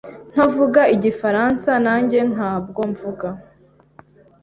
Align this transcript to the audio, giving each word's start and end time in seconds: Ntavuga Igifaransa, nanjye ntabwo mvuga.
Ntavuga 0.33 0.81
Igifaransa, 0.95 1.71
nanjye 1.85 2.19
ntabwo 2.33 2.81
mvuga. 2.91 3.27